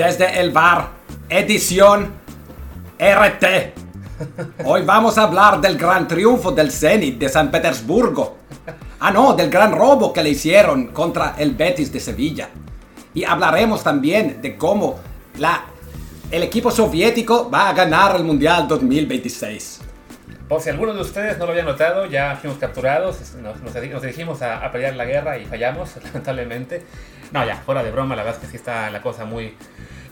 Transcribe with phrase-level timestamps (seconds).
[0.00, 0.88] desde el bar,
[1.28, 2.10] edición
[2.98, 3.44] RT.
[4.64, 8.38] Hoy vamos a hablar del gran triunfo del Zenit de San Petersburgo.
[8.98, 12.48] Ah, no, del gran robo que le hicieron contra el Betis de Sevilla.
[13.12, 14.98] Y hablaremos también de cómo
[15.36, 15.64] la,
[16.30, 19.82] el equipo soviético va a ganar el Mundial 2026.
[20.48, 24.40] Por si alguno de ustedes no lo había notado, ya fuimos capturados, nos, nos dirigimos
[24.40, 26.86] a, a, pelear la guerra y fallamos, lamentablemente.
[27.32, 29.54] No, ya, fuera de broma, la verdad es que sí está la cosa muy,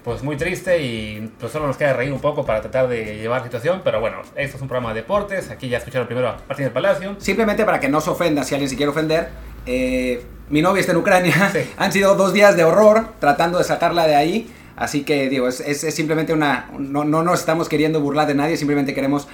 [0.09, 3.43] pues muy triste y pues solo nos queda reír un poco para tratar de llevar
[3.43, 6.39] la situación, pero bueno, esto es un programa de deportes, aquí ya escucharon primero a
[6.49, 7.17] Martín del Palacio.
[7.19, 9.29] Simplemente para que no se ofenda si alguien se quiere ofender,
[9.67, 11.59] eh, mi novia está en Ucrania, sí.
[11.77, 15.61] han sido dos días de horror tratando de sacarla de ahí, así que digo, es,
[15.61, 19.29] es, es simplemente una, no, no nos estamos queriendo burlar de nadie, simplemente queremos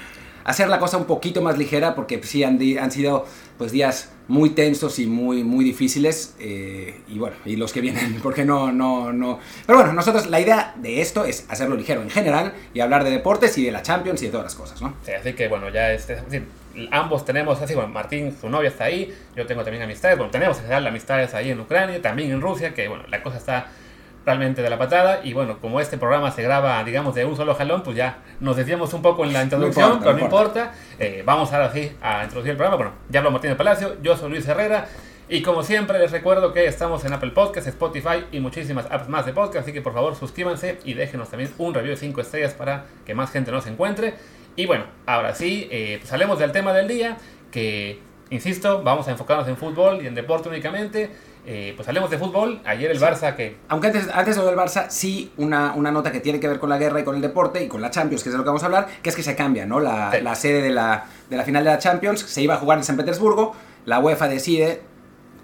[0.44, 2.58] hacer la cosa un poquito más ligera porque sí han,
[2.90, 3.26] sido
[3.58, 8.18] pues días muy tensos y muy muy difíciles eh, y bueno y los que vienen
[8.22, 9.38] porque no no no.
[9.66, 13.10] Pero bueno nosotros la idea de esto es hacerlo ligero en general y hablar de
[13.10, 15.68] deportes y de la Champions y de todas las cosas no sí, así que bueno
[15.70, 16.18] ya este
[16.90, 20.56] ambos tenemos así bueno Martín su novia está ahí yo tengo también amistades bueno tenemos
[20.58, 23.68] en general amistades ahí en Ucrania también en Rusia que bueno la cosa está
[24.24, 25.20] realmente de la patada.
[25.22, 28.56] Y bueno, como este programa se graba, digamos, de un solo jalón, pues ya nos
[28.56, 30.60] decíamos un poco en la introducción, no importa, pero no importa.
[30.60, 30.78] importa.
[30.98, 32.76] Eh, vamos ahora sí a introducir el programa.
[32.76, 34.86] Bueno, ya hablo Martín Palacio, yo soy Luis Herrera.
[35.26, 39.24] Y como siempre les recuerdo que estamos en Apple Podcasts, Spotify y muchísimas apps más
[39.24, 42.52] de podcast, así que por favor suscríbanse y déjenos también un review de 5 estrellas
[42.52, 44.14] para que más gente nos encuentre.
[44.54, 47.16] Y bueno, ahora sí, eh, pues hablemos del tema del día,
[47.50, 51.10] que, insisto, vamos a enfocarnos en fútbol y en deporte únicamente.
[51.46, 52.60] Eh, pues hablemos de fútbol.
[52.64, 53.04] Ayer el sí.
[53.04, 53.56] Barça que...
[53.68, 56.58] Aunque antes, antes de lo del Barça, sí una, una, nota que tiene que ver
[56.58, 58.44] con la guerra y con el deporte y con la Champions, que es de lo
[58.44, 59.78] que vamos a hablar, que es que se cambia, ¿no?
[59.78, 60.20] La, sí.
[60.22, 62.84] la sede de la, de la final de la Champions se iba a jugar en
[62.84, 63.54] San Petersburgo,
[63.84, 64.80] la UEFA decide,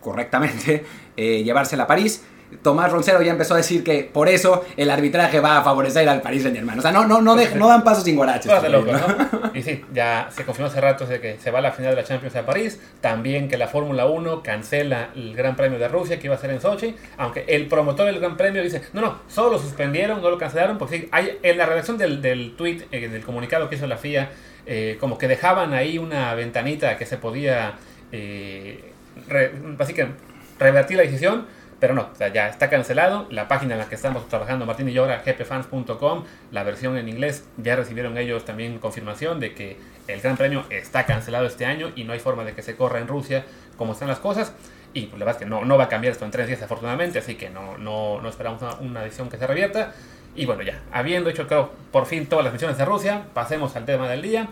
[0.00, 0.84] correctamente,
[1.16, 2.24] eh, llevársela a París.
[2.62, 6.20] Tomás Roncero ya empezó a decir que por eso el arbitraje va a favorecer al
[6.20, 6.78] Paris Saint Germain.
[6.78, 8.50] O sea, no, no, no, de, no dan pasos sin guaraches.
[8.70, 9.50] loco, ¿no?
[9.54, 12.02] Y sí, ya se confirmó hace rato de que se va a la final de
[12.02, 12.80] la Champions a París.
[13.00, 16.50] También que la Fórmula 1 cancela el Gran Premio de Rusia que iba a ser
[16.50, 16.94] en Sochi.
[17.16, 20.78] Aunque el promotor del Gran Premio dice, no, no, solo lo suspendieron, no lo cancelaron.
[20.78, 23.96] Porque sí, hay, en la redacción del, del tweet, eh, del comunicado que hizo la
[23.96, 24.30] FIA,
[24.66, 27.74] eh, como que dejaban ahí una ventanita que se podía,
[28.12, 28.92] eh,
[29.28, 30.20] re, básicamente,
[30.58, 31.46] revertir la decisión
[31.80, 33.26] pero no, ya está cancelado.
[33.30, 37.08] La página en la que estamos trabajando, Martín y yo, ahora gpfans.com, la versión en
[37.08, 41.90] inglés, ya recibieron ellos también confirmación de que el Gran Premio está cancelado este año
[41.96, 43.44] y no hay forma de que se corra en Rusia
[43.76, 44.52] como están las cosas.
[44.92, 46.60] Y pues, la verdad es que no, no va a cambiar esto en tres días,
[46.62, 49.94] afortunadamente, así que no, no, no esperamos una, una decisión que se revierta.
[50.36, 53.84] Y bueno, ya, habiendo hecho, creo, por fin todas las misiones de Rusia, pasemos al
[53.84, 54.48] tema del día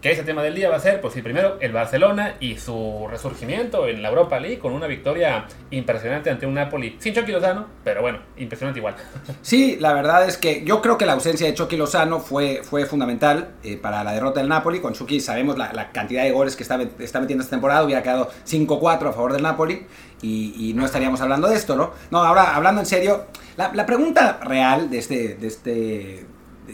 [0.00, 3.06] que ese tema del día va a ser, pues sí, primero el Barcelona y su
[3.10, 7.66] resurgimiento en la Europa League con una victoria impresionante ante un Napoli sin Chucky Lozano,
[7.84, 8.96] pero bueno, impresionante igual.
[9.42, 12.86] Sí, la verdad es que yo creo que la ausencia de Chucky Lozano fue, fue
[12.86, 14.80] fundamental eh, para la derrota del Napoli.
[14.80, 18.02] Con Chucky sabemos la, la cantidad de goles que está, está, metiendo esta temporada, hubiera
[18.02, 19.86] quedado 5-4 a favor del Napoli
[20.22, 21.92] y, y, no estaríamos hablando de esto, ¿no?
[22.10, 25.34] No, ahora hablando en serio, la, la pregunta real de este...
[25.34, 26.26] De este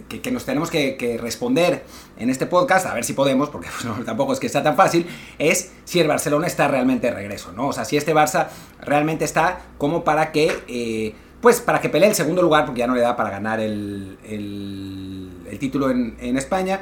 [0.08, 1.84] que, nos tenemos que, responder
[2.19, 5.06] en este podcast, a ver si podemos, porque pues, tampoco es que sea tan fácil,
[5.38, 7.69] es si el Barcelona está realmente de regreso, ¿no?
[7.69, 8.48] O sea, si este Barça
[8.80, 12.86] realmente está como para que, eh, pues, para que pelee el segundo lugar, porque ya
[12.86, 16.80] no le da para ganar el, el, el título en, en, España,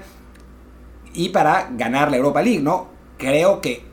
[1.12, 2.88] y para ganar la Europa League, ¿no?
[3.18, 3.84] Creo que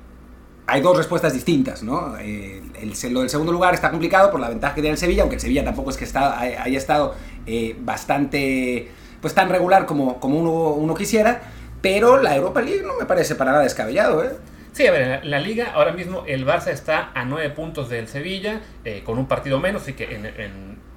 [0.65, 2.17] hay dos respuestas distintas, ¿no?
[2.17, 5.23] Eh, el, lo del segundo lugar está complicado por la ventaja que tiene el Sevilla,
[5.23, 7.13] aunque el Sevilla tampoco es que está, haya estado
[7.45, 8.89] eh, bastante
[9.21, 11.41] pues tan regular como, como uno, quisiera,
[11.81, 14.31] pero la Europa League no me parece para nada descabellado, ¿eh?
[14.73, 18.07] Sí, a ver, la, la, liga ahora mismo el Barça está a nueve puntos del
[18.07, 20.07] Sevilla, eh, con un partido menos, así que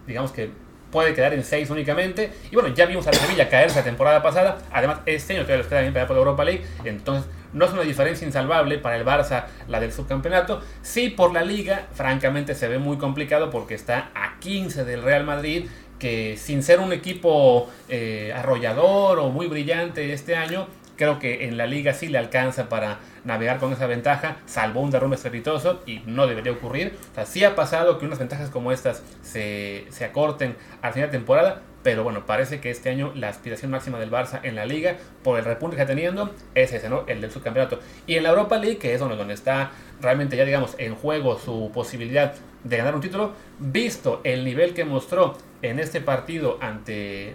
[0.07, 0.51] digamos que
[0.95, 2.33] puede quedar en seis únicamente.
[2.53, 5.67] Y bueno, ya vimos al Sevilla caerse la temporada pasada, además este año todavía les
[5.67, 9.47] queda bien para por Europa League, entonces no es una diferencia insalvable para el Barça
[9.69, 10.61] la del subcampeonato.
[10.83, 15.25] Sí, por la liga, francamente se ve muy complicado porque está a 15 del Real
[15.25, 15.67] Madrid,
[15.99, 21.57] que sin ser un equipo eh, arrollador o muy brillante este año, creo que en
[21.57, 26.01] la liga sí le alcanza para navegar con esa ventaja, salvo un derrumbe estrepitoso y
[26.07, 26.97] no debería ocurrir.
[27.17, 31.19] O sí ha pasado que unas ventajas como estas se, se acorten al final de
[31.19, 34.97] temporada, pero bueno, parece que este año la aspiración máxima del Barça en la liga,
[35.23, 37.05] por el repunte que está teniendo, es ese, ¿no?
[37.07, 37.79] El del subcampeonato.
[38.07, 39.71] Y en la Europa League, que es donde, donde está
[40.01, 44.87] realmente ya, digamos, en juego su posibilidad de ganar un título, visto el nivel que
[44.87, 45.37] mostró
[45.71, 47.35] en este partido ante,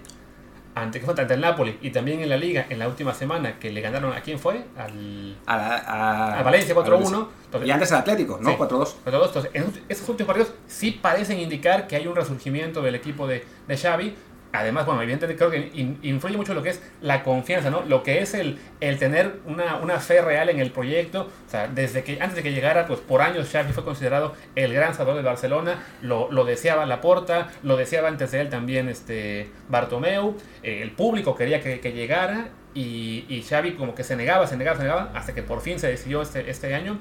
[0.76, 3.82] ante, ante el Napoli y también en la Liga en la última semana que le
[3.82, 4.66] ganaron a quién fue?
[4.78, 7.28] Al, A, la- a- a Valencia 4-1.
[7.54, 8.50] a- Y antes al Atlético, ¿no?
[8.52, 8.56] Sí.
[8.58, 8.96] 4-2.
[9.04, 12.96] Pero todos estos, en estos últimos partidos sí parecen indicar que hay un resurgimiento del
[12.96, 14.16] equipo de, de Xavi.
[14.52, 17.84] Además, bueno, evidentemente creo que in- influye mucho lo que es la confianza, ¿no?
[17.84, 21.30] Lo que es el, el tener una, una fe real en el proyecto.
[21.48, 24.74] O sea, desde que antes de que llegara, pues por años Xavi fue considerado el
[24.74, 25.84] gran salvador de Barcelona.
[26.02, 30.36] Lo, lo deseaba Laporta, lo deseaba antes de él también este Bartomeu.
[30.64, 34.58] Eh, el público quería que, que llegara y, y Xavi como que se negaba, se
[34.58, 36.98] negaba, se negaba, hasta que por fin se decidió este, este año.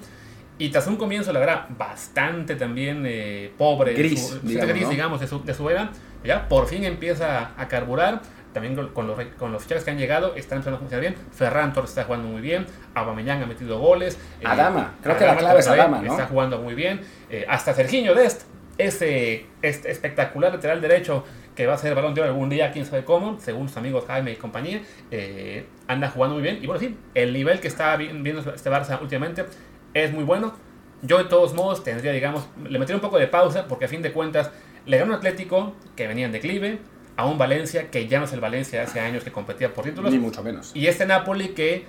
[0.60, 4.90] Y tras un comienzo, la verdad, bastante también eh, pobre, Gris, su- digamos, gris, ¿no?
[4.90, 5.90] digamos, de su, de su era,
[6.24, 8.20] ya por fin empieza a carburar.
[8.52, 11.14] También con- los, con los fichajes que han llegado, están empezando a funcionar bien.
[11.32, 12.66] Ferran Torres está jugando muy bien.
[12.94, 14.18] Aubameyang ha metido goles.
[14.40, 16.12] eh, Adama, creo que la clave es Adama, ¿no?
[16.12, 17.00] Está jugando muy bien.
[17.30, 18.42] Eh, hasta Serginho Dest,
[18.78, 21.24] ese, este espectacular lateral derecho
[21.54, 24.04] que va a ser balón de oro algún día, quién sabe cómo, según sus amigos
[24.06, 24.80] Jaime y compañía,
[25.10, 26.58] eh, anda jugando muy bien.
[26.62, 29.44] Y bueno, sí, el nivel que está vi- viendo este Barça últimamente
[29.92, 30.54] es muy bueno.
[31.02, 34.02] Yo de todos modos tendría, digamos, le metería un poco de pausa porque a fin
[34.02, 34.50] de cuentas
[34.88, 36.78] le ganó un Atlético que venía en declive,
[37.16, 40.10] a un Valencia que ya no es el Valencia hace años que competía por títulos.
[40.10, 40.72] Ni mucho menos.
[40.74, 41.84] Y este Napoli que,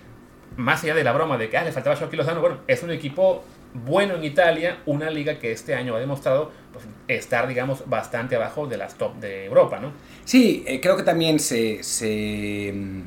[0.57, 2.91] más allá de la broma de que ah, le faltaba Shoki Lozano, bueno, es un
[2.91, 3.43] equipo
[3.73, 8.67] bueno en Italia, una liga que este año ha demostrado pues, estar, digamos, bastante abajo
[8.67, 9.93] de las top de Europa, ¿no?
[10.25, 13.01] Sí, eh, creo que también se, se, mm,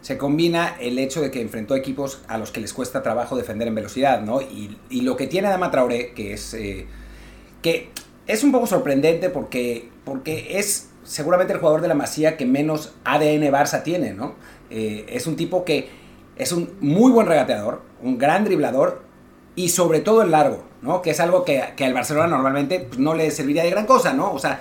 [0.00, 3.68] se combina el hecho de que enfrentó equipos a los que les cuesta trabajo defender
[3.68, 4.40] en velocidad, ¿no?
[4.40, 6.86] Y, y lo que tiene Adama Traoré, que es, eh,
[7.62, 7.90] que
[8.30, 12.94] es un poco sorprendente porque, porque es seguramente el jugador de la Masía que menos
[13.04, 14.34] ADN Barça tiene, ¿no?
[14.70, 15.88] Eh, es un tipo que
[16.36, 19.02] es un muy buen regateador, un gran driblador
[19.56, 21.02] y sobre todo el largo, ¿no?
[21.02, 24.12] Que es algo que, que al Barcelona normalmente pues, no le serviría de gran cosa,
[24.12, 24.32] ¿no?
[24.32, 24.60] O sea,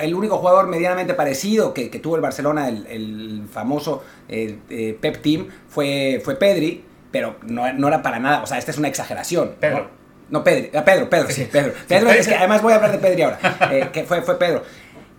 [0.00, 5.48] el único jugador medianamente parecido que, tuvo el Barcelona, el, famoso eh, eh, Pep Team,
[5.68, 9.56] fue, fue Pedri, pero no, no era para nada, o sea, esta es una exageración.
[9.60, 9.97] ¿no?
[10.30, 11.48] No, Pedri, ah, Pedro, Pedro, sí.
[11.50, 11.72] Pedro.
[11.72, 12.20] Sí, Pedro, Pedro.
[12.20, 13.38] es que además voy a hablar de Pedri ahora,
[13.72, 14.62] eh, que fue, fue Pedro.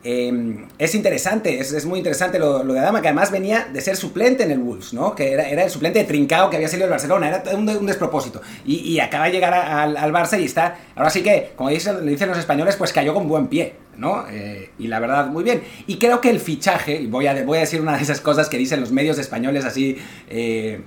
[0.02, 3.82] Eh, es interesante, es, es muy interesante lo, lo de Adama, que además venía de
[3.82, 5.14] ser suplente en el Wolves, ¿no?
[5.14, 7.86] Que era, era el suplente de Trincao que había salido del Barcelona, era un, un
[7.86, 8.42] despropósito.
[8.66, 11.70] Y, y acaba de llegar a- al, al Barça y está, ahora sí que, como
[11.70, 14.26] dicen, le dicen los españoles, pues cayó con buen pie, ¿no?
[14.30, 15.64] Eh, y la verdad, muy bien.
[15.86, 18.48] Y creo que el fichaje, y voy a, voy a decir una de esas cosas
[18.48, 19.98] que dicen los medios españoles así,
[20.30, 20.80] eh,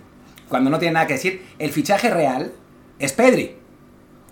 [0.49, 2.53] cuando no tienen nada que decir, el fichaje real
[2.99, 3.57] es Pedri.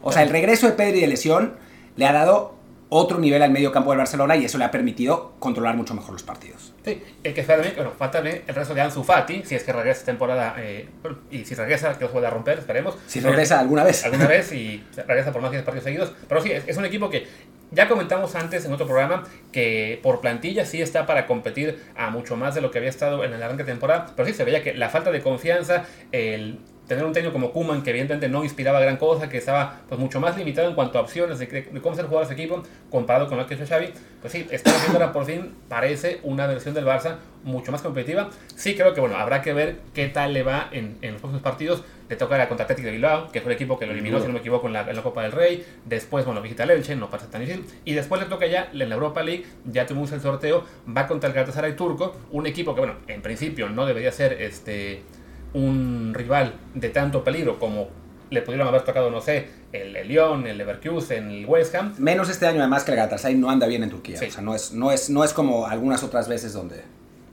[0.03, 1.55] O sea, el regreso de Pedri de lesión
[1.97, 2.61] le ha dado
[2.91, 6.13] otro nivel al medio campo del Barcelona y eso le ha permitido controlar mucho mejor
[6.13, 6.75] los partidos.
[6.85, 9.63] Sí, el que espera también, bueno, falta también el resto de Ansu Fati, si es
[9.63, 10.89] que regresa temporada, eh,
[11.31, 12.97] y si regresa, que lo pueda romper, esperemos.
[13.07, 14.05] Si regresa alguna vez.
[14.05, 16.13] alguna vez y regresa por más de 10 partidos seguidos.
[16.29, 17.29] Pero sí, es, es un equipo que
[17.71, 22.37] ya comentamos antes en otro programa que por plantilla sí está para competir a mucho
[22.37, 24.13] más de lo que había estado en el arranque de temporada.
[24.17, 26.59] Pero sí se veía que la falta de confianza, el
[26.91, 30.19] tener un técnico como Kuman que evidentemente no inspiraba gran cosa, que estaba pues mucho
[30.19, 33.29] más limitado en cuanto a opciones de, de cómo ser jugador de ese equipo comparado
[33.29, 33.91] con lo que hecho Xavi,
[34.21, 38.31] pues sí, estamos viendo ahora por fin parece una versión del Barça mucho más competitiva.
[38.57, 41.43] Sí creo que bueno, habrá que ver qué tal le va en, en los próximos
[41.43, 41.85] partidos.
[42.09, 44.27] Le toca la contra Athletic de Bilbao, que fue el equipo que lo eliminó, si
[44.27, 45.65] no me equivoco, en la, en la Copa del Rey.
[45.85, 47.65] Después, bueno, visita el Elche, no pasa tan difícil.
[47.85, 51.29] Y después le toca ya en la Europa League, ya tuvimos el sorteo, va contra
[51.29, 55.05] el Galatasaray turco, un equipo que, bueno, en principio no debería ser este
[55.55, 57.89] un rival de tanto peligro como
[58.31, 61.95] le pudieron haber tocado, no sé, el, el Lyon, el Leverkusen, el West Ham.
[61.99, 64.17] Menos este año además que el Galatasaray no anda bien en Turquía.
[64.19, 64.27] Sí.
[64.27, 66.83] O sea, no es, no, es, no es como algunas otras veces donde,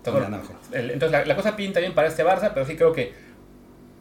[0.03, 0.55] donde anda mejor.
[0.71, 3.13] El- Entonces la, la cosa pinta bien para este Barça, pero sí creo que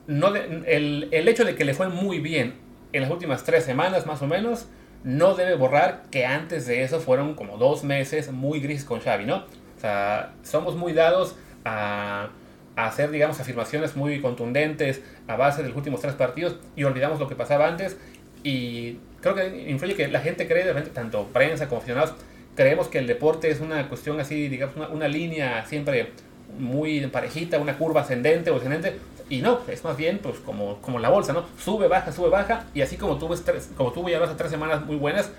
[0.07, 2.55] no de- el, el hecho de que le fue muy bien
[2.95, 4.67] en las últimas tres semanas más o menos,
[5.05, 9.27] no debe borrar que antes de eso fueron como dos meses muy grises con Xavi,
[9.27, 9.37] ¿no?
[9.77, 12.31] O sea, somos muy dados a,
[12.77, 17.27] hacer, digamos, afirmaciones muy contundentes a base de los últimos tres partidos y olvidamos lo
[17.27, 17.97] que pasaba antes
[18.43, 22.15] y creo que influye que la gente cree, de repente, tanto prensa como aficionados,
[22.55, 26.13] creemos que el deporte es una cuestión así, digamos, una, una línea siempre
[26.59, 30.99] muy parejita, una curva ascendente o descendente, y no, es más bien pues como, como
[31.01, 31.45] la bolsa, ¿no?
[31.59, 34.85] Sube, baja, sube, baja, y así como tuvo, tres, como tuvo ya hace tres semanas
[34.85, 35.31] muy buenas,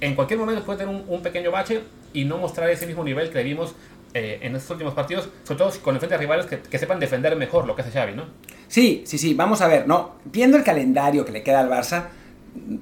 [0.00, 1.80] en cualquier momento puede tener un, un pequeño bache
[2.12, 3.74] y no mostrar ese mismo nivel que vimos
[4.14, 6.98] eh, en estos últimos partidos, sobre todo con el frente a rivales que, que sepan
[7.00, 8.24] defender mejor lo que hace Xavi, ¿no?
[8.68, 12.04] Sí, sí, sí, vamos a ver, no, viendo el calendario que le queda al Barça,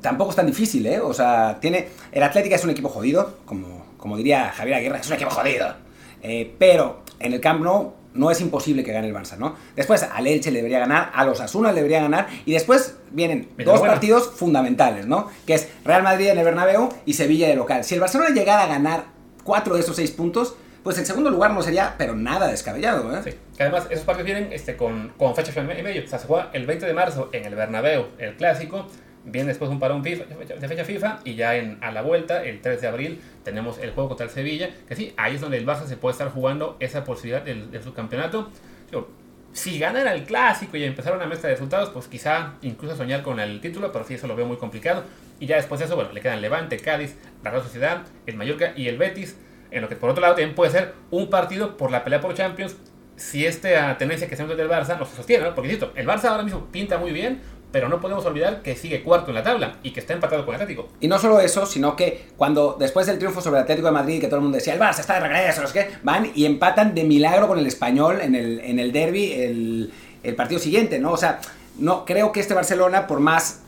[0.00, 1.00] tampoco es tan difícil, ¿eh?
[1.00, 5.06] O sea, tiene, el Atlético es un equipo jodido, como, como diría Javier Aguirre, es
[5.06, 5.74] un equipo jodido,
[6.20, 9.54] Eh, pero en el Camp Nou no es imposible que gane el Barça, ¿no?
[9.76, 13.48] Después al Elche le debería ganar, a los Asuna le debería ganar, y después vienen
[13.56, 13.92] Mira, dos bueno.
[13.92, 15.28] partidos fundamentales, ¿no?
[15.46, 17.84] Que es Real Madrid en el Bernabéu y Sevilla de local.
[17.84, 19.04] Si el Barcelona llegara a ganar
[19.44, 20.56] cuatro de esos seis puntos,
[20.88, 23.14] pues el segundo lugar no sería, pero nada descabellado.
[23.14, 23.20] ¿eh?
[23.22, 23.32] Sí.
[23.54, 26.02] Que además, esos partidos vienen este, con, con fecha y medio.
[26.02, 28.86] O sea, se juega el 20 de marzo en el Bernabéu, el clásico.
[29.22, 32.62] Viene después un parón FIFA, de fecha FIFA y ya en, a la vuelta, el
[32.62, 34.70] 3 de abril, tenemos el juego contra el Sevilla.
[34.88, 37.82] Que sí, ahí es donde el Barça se puede estar jugando esa posibilidad del, de
[37.82, 38.50] su campeonato.
[38.90, 39.10] Digo,
[39.52, 43.40] si ganan el clásico y empezaron una mezcla de resultados, pues quizá incluso soñar con
[43.40, 45.04] el título, pero sí, eso lo veo muy complicado.
[45.38, 47.14] Y ya después de eso, bueno, le quedan Levante, Cádiz,
[47.44, 49.36] la Real Sociedad, el Mallorca y el Betis.
[49.70, 52.34] En lo que por otro lado también puede ser un partido por la pelea por
[52.34, 52.76] Champions
[53.16, 55.54] si esta tendencia que se del Barça no se sostiene, ¿no?
[55.54, 57.40] Porque insisto, el Barça ahora mismo pinta muy bien,
[57.72, 60.54] pero no podemos olvidar que sigue cuarto en la tabla y que está empatado con
[60.54, 60.88] el Atlético.
[61.00, 64.20] Y no solo eso, sino que cuando después del triunfo sobre el Atlético de Madrid,
[64.20, 66.94] que todo el mundo decía, el Barça está de regreso, los que van y empatan
[66.94, 71.12] de milagro con el español en el, en el derby el, el partido siguiente, ¿no?
[71.12, 71.40] O sea,
[71.78, 73.62] no, creo que este Barcelona, por más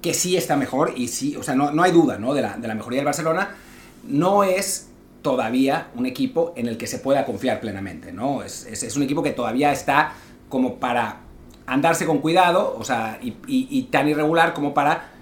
[0.00, 2.34] que sí está mejor, y sí, o sea, no, no hay duda, ¿no?
[2.34, 3.54] De la, de la mejoría del Barcelona,
[4.04, 4.88] no es
[5.22, 8.42] todavía un equipo en el que se pueda confiar plenamente, ¿no?
[8.42, 10.12] Es, es, es un equipo que todavía está
[10.48, 11.20] como para
[11.66, 15.12] andarse con cuidado, o sea, y, y, y tan irregular como para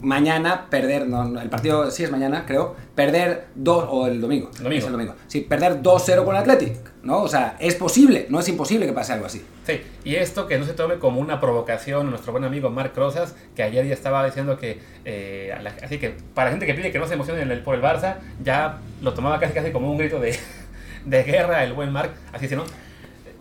[0.00, 4.78] mañana perder, no, el partido sí es mañana, creo, perder dos, o el domingo, domingo.
[4.78, 7.22] Es el domingo, sí, perder 2-0 con el Athletic, ¿no?
[7.22, 9.44] O sea, es posible, no es imposible que pase algo así.
[9.66, 13.34] Sí, y esto que no se tome como una provocación, nuestro buen amigo Marc Rosas,
[13.54, 16.98] que ayer ya estaba diciendo que, eh, la, así que para gente que pide que
[16.98, 20.20] no se emocionen el, por el Barça, ya lo tomaba casi casi como un grito
[20.20, 20.38] de,
[21.04, 22.64] de guerra el buen Marc, así no,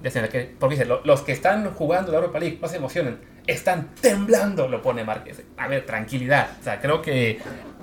[0.04, 4.68] que, porque dice, los que están jugando la Europa League no se emocionen, están temblando,
[4.68, 5.42] lo pone Márquez.
[5.58, 6.50] A ver, tranquilidad.
[6.60, 7.40] O sea, creo que,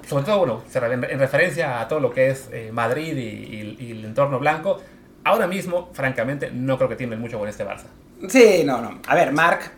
[0.06, 0.62] sobre todo, bueno,
[0.92, 4.80] en referencia a todo lo que es eh, Madrid y, y, y, el entorno blanco,
[5.24, 7.86] ahora mismo, francamente, no creo que tiemblen mucho con este Barça.
[8.28, 9.00] Sí, no, no.
[9.06, 9.72] A ver, Marc,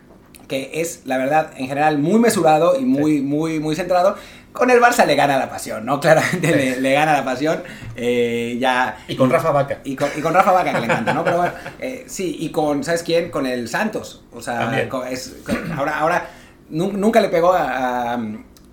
[0.47, 3.21] que es, la verdad, en general muy mesurado y muy, sí.
[3.21, 4.15] muy, muy centrado.
[4.51, 5.99] Con el Barça le gana la pasión, ¿no?
[6.01, 6.53] Claramente sí.
[6.53, 7.63] le, le, gana la pasión.
[7.95, 9.79] Eh, ya, y con Rafa Vaca.
[9.83, 11.23] Y con, y con, Rafa Vaca, que le encanta, ¿no?
[11.23, 13.29] Pero bueno, eh, sí, y con, ¿sabes quién?
[13.29, 14.23] Con el Santos.
[14.33, 16.29] O sea, con, es, con, ahora, ahora
[16.69, 18.19] nunca le pegó a, a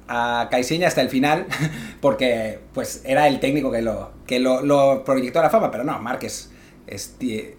[0.07, 1.47] a Caixinha hasta el final
[2.02, 5.83] porque pues era el técnico que lo, que lo, lo proyectó a la fama, pero
[5.83, 6.50] no, Márquez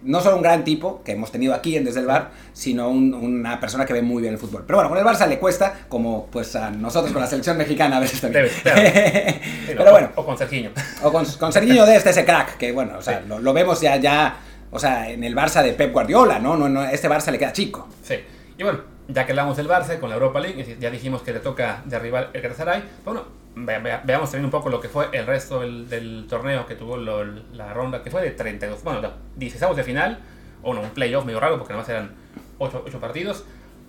[0.02, 3.12] no solo un gran tipo que hemos tenido aquí en Desde el Bar, sino un,
[3.12, 4.64] una persona que ve muy bien el fútbol.
[4.66, 7.96] Pero bueno, con el Barça le cuesta, como pues a nosotros con la selección mexicana
[7.96, 8.44] a veces también.
[8.44, 8.82] Debe, claro.
[9.66, 10.10] Pero bueno.
[10.14, 10.70] O con Serginho.
[11.02, 13.28] O con, con Serginho de este, ese crack, que bueno, o sea, sí.
[13.28, 14.38] lo, lo, vemos ya, ya,
[14.70, 16.56] o sea, en el Barça de Pep Guardiola, ¿no?
[16.56, 17.88] No, no Este Barça le queda chico.
[18.02, 18.14] Sí.
[18.56, 21.40] Y bueno, ya que hablamos del Barça con la Europa League, ya dijimos que le
[21.40, 22.82] toca derribar el Galatasaray.
[23.04, 23.24] Bueno,
[23.56, 26.74] ve, ve, veamos también un poco lo que fue el resto del, del torneo que
[26.74, 29.00] tuvo lo, la ronda, que fue de 32, bueno,
[29.36, 30.18] 16 de final,
[30.62, 32.10] o no, un playoff medio raro porque nada más eran
[32.58, 33.44] 8, 8 partidos.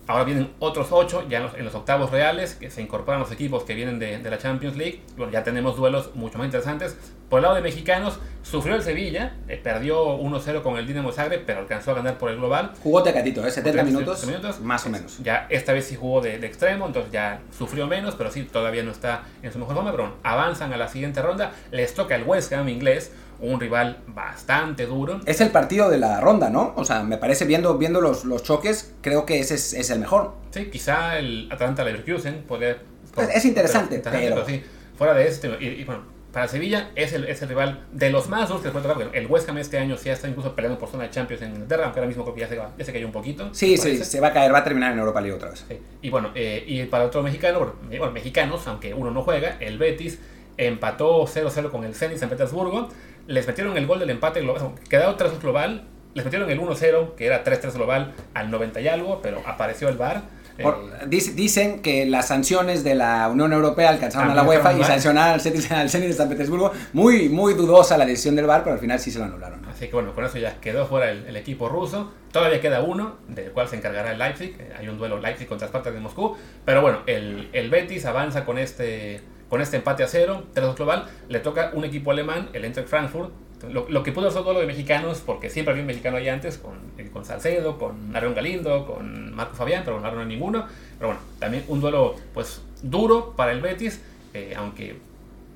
[0.07, 3.31] Ahora vienen otros 8 ya en los, en los, octavos reales, que se incorporan los
[3.31, 5.01] equipos que vienen de, de la Champions League.
[5.17, 6.97] Bueno, ya tenemos duelos mucho más interesantes.
[7.29, 11.43] Por el lado de mexicanos, sufrió el Sevilla, eh, perdió 1-0 con el Dinamo Zagreb,
[11.45, 12.71] pero alcanzó a ganar por el global.
[12.81, 13.51] Jugó Tecatito, ¿eh?
[13.51, 15.17] 70 minutos, minutos, más o menos.
[15.21, 18.83] Ya esta vez sí jugó de, de, extremo, entonces ya sufrió menos, pero sí, todavía
[18.83, 19.91] no está en su mejor forma.
[19.91, 24.85] Pero avanzan a la siguiente ronda, les toca el West Ham inglés, un rival bastante
[24.85, 25.19] duro.
[25.25, 26.73] Es el partido de la ronda, ¿no?
[26.75, 29.99] O sea, me parece, viendo, viendo los, los choques, creo que ese es, es el
[29.99, 30.33] mejor.
[30.51, 32.77] Sí, quizá el Atlanta Leverkusen puede...
[33.13, 34.35] Por, es, interesante, pero, pero...
[34.35, 34.47] pero...
[34.47, 34.63] sí,
[34.97, 36.01] fuera de este, y, y, bueno,
[36.31, 39.25] para Sevilla es el, es el rival de los más duros que puede tocar, el
[39.27, 41.99] West Ham este año sí está incluso peleando por zona de Champions en Inglaterra, aunque
[41.99, 43.49] ahora mismo creo que ya se, va, ya se cayó un poquito.
[43.53, 45.65] Sí, sí, se va a caer, va a terminar en Europa League otra vez.
[45.67, 45.79] Sí.
[46.01, 49.77] Y bueno, eh, y para otro mexicano, bueno, bueno, mexicanos, aunque uno no juega, el
[49.77, 50.19] Betis
[50.57, 52.89] empató 0-0 con el Zenit San Petersburgo,
[53.27, 57.27] les metieron el gol del empate global, quedado 3 global, les metieron el 1-0, que
[57.27, 60.23] era 3-3 global, al 90 y algo, pero apareció el VAR.
[60.61, 64.83] Por, eh, dicen que las sanciones de la Unión Europea alcanzaron a la UEFA y
[64.83, 66.71] sancionaron al Zenit, al Zenit de San Petersburgo.
[66.93, 69.63] Muy, muy dudosa la decisión del VAR, pero al final sí se lo anularon.
[69.65, 72.11] Así que bueno, con eso ya quedó fuera el, el equipo ruso.
[72.31, 74.57] Todavía queda uno, del cual se encargará el Leipzig.
[74.79, 76.35] Hay un duelo Leipzig contra Spartak de Moscú.
[76.65, 81.05] Pero bueno, el, el Betis avanza con este, con este empate a cero, 3 global.
[81.29, 83.31] Le toca un equipo alemán, el Eintracht Frankfurt,
[83.71, 86.57] lo, lo, que pudo ser duelo de mexicanos, porque siempre había un mexicano ahí antes,
[86.57, 86.75] con,
[87.11, 90.65] con Salcedo, con Aaron Galindo, con Marco Fabián, pero no hay ninguno.
[90.97, 94.01] Pero bueno, también un duelo pues duro para el Betis,
[94.33, 94.97] eh, aunque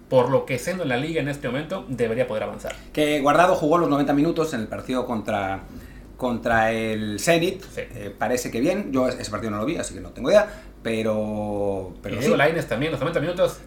[0.09, 2.75] por lo que siendo en la liga en este momento debería poder avanzar.
[2.91, 5.61] Que Guardado jugó los 90 minutos en el partido contra,
[6.17, 7.81] contra el Zenit, sí.
[7.81, 10.49] eh, parece que bien, yo ese partido no lo vi, así que no tengo idea,
[10.83, 11.93] pero...
[12.01, 12.37] pero y Diego sí.
[12.37, 13.59] Lainez también, los 90 minutos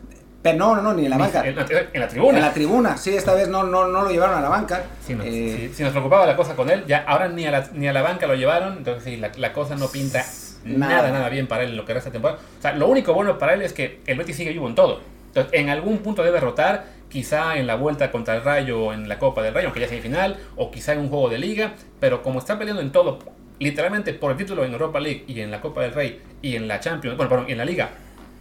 [0.45, 1.41] pero no, no, no, ni en la banca.
[1.43, 2.37] En la, en la, tribuna.
[2.37, 4.85] En la tribuna, sí, esta vez no, no, no lo llevaron a la banca.
[5.01, 7.51] Sí, no, eh, si, si, nos preocupaba la cosa con él, ya ahora ni a
[7.51, 10.23] la, ni a la banca lo llevaron, entonces sí, la, la cosa no pinta
[10.67, 10.97] nada.
[10.97, 12.41] nada, nada bien para él en lo que resta temporada.
[12.59, 15.01] O sea, lo único bueno para él es que el Betis sigue vivo en todo.
[15.29, 19.19] Entonces, en algún punto debe rotar, quizá en la vuelta contra el Rayo en la
[19.19, 22.23] Copa del Rayo, aunque ya sea final, o quizá en un juego de liga, pero
[22.23, 23.19] como está peleando en todo,
[23.61, 26.69] literalmente por el título en Europa League y en la Copa del Rey y en
[26.69, 27.89] la Champions, bueno, perdón, en la liga,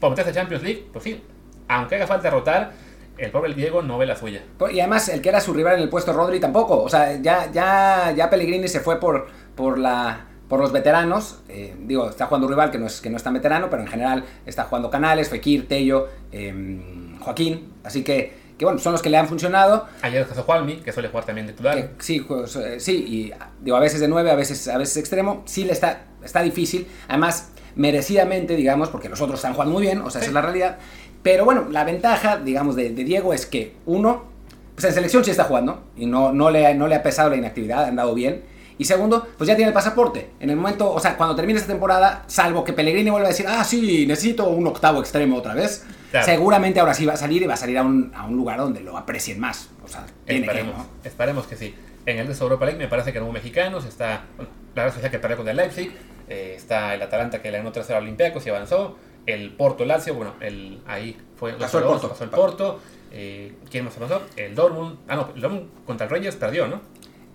[0.02, 1.24] por meterse a Champions League, pues sí,
[1.68, 2.72] aunque haga falta derrotar,
[3.18, 4.44] el pobre Diego no ve la suya.
[4.72, 6.82] Y además, el que era su rival en el puesto Rodri tampoco.
[6.82, 11.74] O sea, ya, ya, ya Pellegrini se fue por, por la por los veteranos, eh,
[11.80, 13.88] digo, está jugando un rival que no, es, que no es tan veterano, pero en
[13.88, 19.10] general está jugando Canales, Fekir, Tello, em, Joaquín, así que, que, bueno, son los que
[19.10, 19.88] le han funcionado.
[20.04, 21.90] Ayer José Juanmi, que suele jugar también titular.
[21.98, 25.64] sí, pues, sí, y digo, a veces de 9, a veces, a veces extremo, sí
[25.64, 30.10] le está, está difícil, además merecidamente, digamos, porque los otros están jugando muy bien, o
[30.12, 30.78] sea, esa es la realidad,
[31.24, 34.26] pero bueno, la ventaja, digamos, de, de Diego es que, uno,
[34.76, 37.38] pues en selección sí está jugando, y no, no, le, no le ha pesado la
[37.38, 38.44] inactividad, ha andado bien,
[38.78, 40.32] y segundo, pues ya tiene el pasaporte.
[40.40, 43.46] En el momento, o sea, cuando termine esta temporada, salvo que Pellegrini vuelva a decir,
[43.48, 45.86] ah, sí, necesito un octavo extremo otra vez,
[46.24, 48.58] seguramente ahora sí va a salir y va a salir a un, a un lugar
[48.58, 49.70] donde lo aprecien más.
[49.84, 51.76] O sea, tiene esperemos, que, esperemos que sí.
[52.06, 55.12] En el de Europa League me parece que no mexicanos, está bueno, la Real Sociedad
[55.12, 55.92] que perdió con el Leipzig,
[56.28, 60.14] eh, está el Atalanta que le ganó 3-0 al Olympiacos y avanzó, el Porto Lazio,
[60.16, 62.10] bueno, el, ahí fue pasó el Porto.
[62.10, 62.80] Pasó el Porto.
[63.12, 64.24] Eh, ¿Quién más avanzó?
[64.36, 64.98] El Dortmund.
[65.08, 66.82] Ah, no, el Dortmund contra el Rangers perdió, ¿no?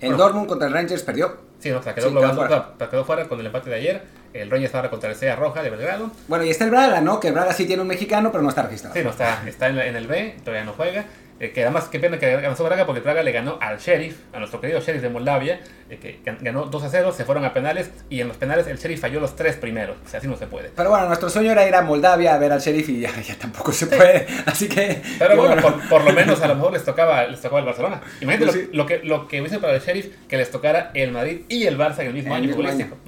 [0.00, 1.48] El Dortmund contra el Rangers perdió.
[1.58, 2.74] Sí, no, o sea, quedó, fuera.
[2.90, 3.28] quedó, fuera.
[3.28, 4.02] con el empate de ayer.
[4.32, 6.10] El Rangers ahora contra el Sea Roja de Belgrado.
[6.28, 7.18] Bueno, y está el Braga, ¿no?
[7.18, 8.94] Que el Braga sí tiene un mexicano, pero no está registrado.
[8.94, 11.06] Sí, no está, está en, el B, todavía no juega.
[11.40, 14.40] Eh, que además, qué pena que avanzó Braga porque Braga le ganó al Sheriff, a
[14.40, 17.90] nuestro querido Sheriff de Moldavia, eh, que ganó 2 a 0, se fueron a penales
[18.10, 19.96] y en los penales el Sheriff falló los tres primeros.
[20.04, 20.70] O sea, así no se puede.
[20.74, 23.70] Pero bueno, nuestro sueño era ir a Moldavia a ver al Sheriff y ya, tampoco
[23.70, 24.26] se puede.
[24.46, 25.00] Así que.
[25.18, 28.00] Pero bueno, Por, lo menos a lo mejor les tocaba, les tocaba el Barcelona.
[28.20, 31.42] Imagínate pues lo, que, lo que hubiese para el Sheriff que les tocara el Madrid
[31.48, 32.56] y el Barça en el mismo año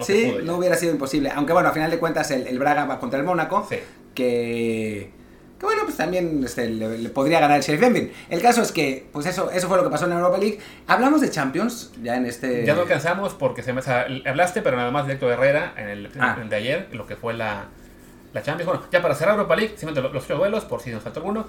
[0.00, 1.32] sí, no hubiera sido imposible.
[1.34, 3.68] Aunque bueno, a final de cuentas el, el Braga va contra el Mónaco.
[4.14, 5.19] Que
[5.60, 7.82] que bueno, pues también este, le, podría ganar el Sheriff.
[7.82, 10.38] En el caso es que, pues eso, eso fue lo que pasó en la Europa
[10.38, 10.58] League.
[10.86, 12.64] Hablamos de Champions ya en este.
[12.64, 13.82] Ya no alcanzamos porque se me
[14.24, 16.38] hablaste, pero nada más directo de Herrera en el, ah.
[16.48, 17.66] de ayer, lo que fue la,
[18.32, 18.70] la Champions.
[18.70, 21.46] Bueno, ya para cerrar Europa League, simplemente los, los duelos, por si nos falta alguno.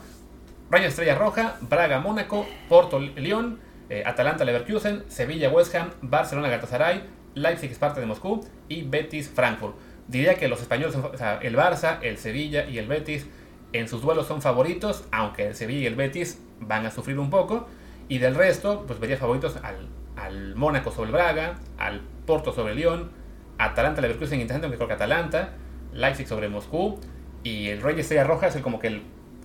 [0.69, 7.03] Rayo Estrella Roja, Braga Mónaco, Porto León, eh, Atalanta Leverkusen, Sevilla West Ham, Barcelona Galatasaray,
[7.35, 9.77] Leipzig Sparta de Moscú y Betis Frankfurt.
[10.09, 13.25] Diría que los españoles, o sea, el Barça, el Sevilla y el Betis
[13.73, 17.29] en sus duelos son favoritos, aunque el Sevilla y el Betis van a sufrir un
[17.29, 17.67] poco.
[18.07, 22.73] Y del resto, pues vería favoritos al, al Mónaco sobre el Braga, al Porto sobre
[22.73, 23.11] el Lyon,
[23.57, 25.53] Atalanta Leverkusen interesante, aunque creo que Atalanta,
[25.93, 26.99] Leipzig sobre Moscú,
[27.43, 29.01] y el Rey Estrella Roja es el, como que el,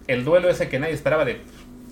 [0.07, 1.43] el duelo ese que nadie esperaba de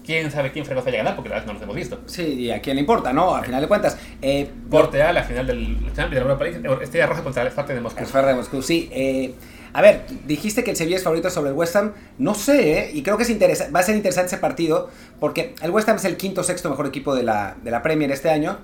[0.05, 2.01] quién sabe quién fregos vaya a ganar, porque la verdad no los hemos visto.
[2.07, 3.35] Sí, y a quién le importa, ¿no?
[3.35, 3.99] Al final de cuentas.
[4.20, 7.73] Eh, Corte A, la final del Champions de Europa League, Estrella Roja contra el Esparta
[7.73, 8.03] de Moscú.
[8.03, 8.90] Esparta de Moscú, sí.
[8.92, 9.35] Eh,
[9.75, 11.95] a ver, dijiste que el Sevilla es favorito sobre el West Ham.
[12.17, 12.91] No sé, ¿eh?
[12.95, 16.05] y creo que es va a ser interesante ese partido, porque el West Ham es
[16.05, 18.59] el quinto o sexto mejor equipo de la, de la Premier este año,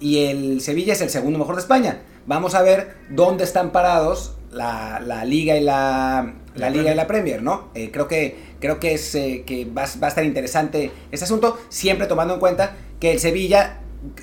[0.00, 2.00] y el Sevilla es el segundo mejor de España.
[2.24, 7.06] Vamos a ver dónde están parados la, la Liga y la, la, Liga y la
[7.06, 7.68] Premier, ¿no?
[7.74, 11.60] Eh, creo que, creo que, es, eh, que va, va, a estar interesante este asunto,
[11.68, 13.80] siempre tomando en cuenta que el Sevilla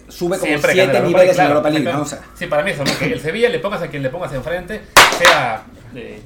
[0.08, 2.06] sube como siete niveles en Europa League, ¿no?
[2.06, 2.98] sí, para mí eso, ¿no?
[2.98, 4.82] que el Sevilla le pongas a quien le pongas enfrente,
[5.20, 5.64] sea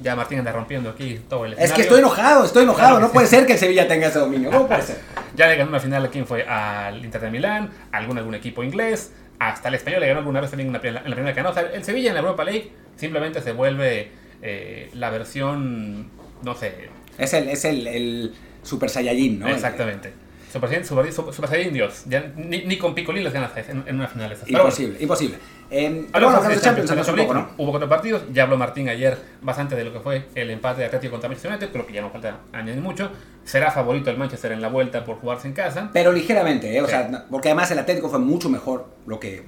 [0.02, 3.00] ya Martín anda rompiendo aquí todo el Es que estoy enojado, estoy enojado.
[3.00, 4.50] no puede ser que el Sevilla tenga ese dominio.
[4.50, 4.98] No puede ser.
[5.36, 8.62] ya le ganó una final a quién fue al Inter de Milán, algún, algún equipo
[8.62, 11.62] inglés, hasta el español le ganó alguna vez también en la, primera canosa.
[11.62, 14.10] El Sevilla en la Europa League simplemente se vuelve
[14.42, 16.10] eh, la versión,
[16.42, 16.90] no sé.
[17.18, 19.48] Es el, es el, el Super Saiyajin, ¿no?
[19.48, 20.12] Exactamente.
[20.52, 22.04] Super Saiyan, Super, Super, Super Saiyan Dios.
[22.06, 25.02] Ya, ni, ni, con Picolín les ganas en, en una final de Imposible, bueno.
[25.02, 25.38] imposible.
[25.70, 27.48] Eh, pero bueno, de Champions, Champions un poco, ¿no?
[27.56, 30.86] Hubo cuatro partidos, ya habló Martín ayer bastante de lo que fue el empate de
[30.88, 33.10] Atlético contra Manchester United, creo que ya no falta añadir mucho.
[33.44, 35.88] Será favorito el Manchester en la vuelta por jugarse en casa.
[35.92, 36.82] Pero ligeramente, ¿eh?
[36.82, 39.44] o sea, porque además el Atlético fue mucho mejor lo que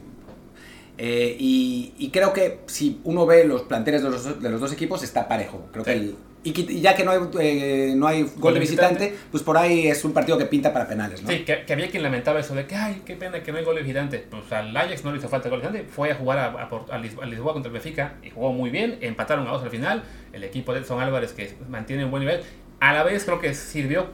[0.96, 4.72] eh, y, y, creo que si uno ve los planteles de los, de los dos
[4.72, 5.66] equipos está parejo.
[5.72, 5.90] Creo sí.
[5.90, 9.42] que el, y, ya que no hay, eh, no hay gol de visitante, visitante, pues
[9.42, 11.30] por ahí es un partido que pinta para penales, ¿no?
[11.30, 13.64] Sí, que, que, había quien lamentaba eso de que, ay, qué pena que no hay
[13.64, 14.26] gol de visitante.
[14.30, 16.94] Pues al Ajax no le hizo falta gol de visitante, fue a jugar a, a,
[16.94, 20.02] a, Lisboa contra el Benfica y jugó muy bien, empataron a dos al final.
[20.34, 22.42] El equipo de Edson Álvarez que mantiene un buen nivel.
[22.80, 24.08] A la vez creo que sirvió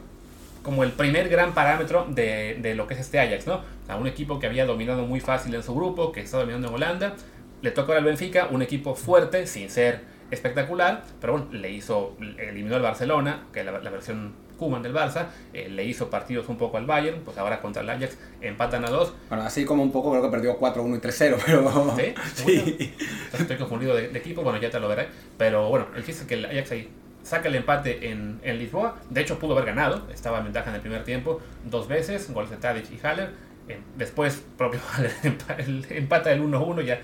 [0.62, 3.55] como el primer gran parámetro de, de, lo que es este Ajax, ¿no?
[3.55, 6.69] O sea, un equipo que había dominado muy fácil en su grupo, que está dominando
[6.69, 7.14] en Holanda.
[7.62, 12.77] Le tocó al Benfica, un equipo fuerte, sin ser espectacular, pero bueno, le hizo, eliminó
[12.77, 16.57] al Barcelona, que es la, la versión Kuman del Barça, eh, le hizo partidos un
[16.57, 19.14] poco al Bayern, pues ahora contra el Ajax empatan a dos.
[19.29, 21.97] Bueno, así como un poco creo que perdió 4-1 y 3-0, pero...
[21.97, 22.95] Sí, sí.
[23.33, 26.29] estoy confundido de, de, equipo, bueno, ya te lo veré, pero bueno, el chiste es
[26.29, 26.88] que el Ajax ahí
[27.23, 28.97] saca el empate en, en, Lisboa.
[29.09, 30.07] De hecho, pudo haber ganado.
[30.12, 33.31] Estaba en ventaja en el primer tiempo dos veces, goles de Tadic y Haller.
[33.69, 35.12] Eh, después, propio Haller
[35.90, 37.01] empata el 1-1 ya,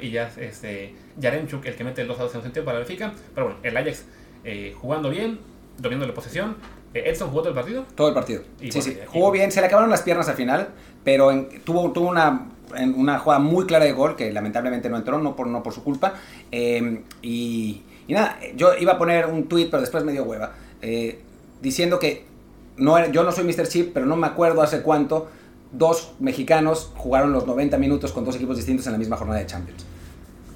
[0.00, 3.12] y ya este, Yaremchuk el que mete el 2-2 en un sentido para Benfica.
[3.34, 4.04] Pero bueno, el Ajax
[4.44, 5.38] eh, jugando bien,
[5.78, 6.56] dominando la posesión.
[6.94, 7.84] Eh, ¿Edson jugó todo el partido?
[7.94, 8.42] Todo el partido.
[8.60, 8.98] sí, sí.
[9.06, 10.68] Jugó bien, se le acabaron las piernas al final,
[11.04, 12.48] pero tuvo, tuvo una,
[12.96, 15.82] una jugada muy clara de gol que lamentablemente no entró, no por, no por su
[15.82, 16.14] culpa.
[16.50, 21.20] y y nada, yo iba a poner un tweet, pero después me dio hueva, eh,
[21.60, 22.24] diciendo que
[22.76, 23.68] no yo no soy Mr.
[23.68, 25.28] Chip, pero no me acuerdo hace cuánto
[25.72, 29.46] dos mexicanos jugaron los 90 minutos con dos equipos distintos en la misma jornada de
[29.46, 29.84] Champions.